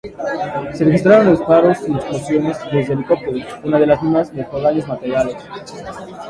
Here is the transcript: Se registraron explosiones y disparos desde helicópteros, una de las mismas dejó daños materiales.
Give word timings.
Se 0.73 0.83
registraron 0.83 1.27
explosiones 1.29 2.57
y 2.57 2.71
disparos 2.71 2.71
desde 2.71 2.93
helicópteros, 2.93 3.45
una 3.63 3.77
de 3.77 3.85
las 3.85 4.01
mismas 4.01 4.33
dejó 4.33 4.59
daños 4.59 4.87
materiales. 4.87 5.37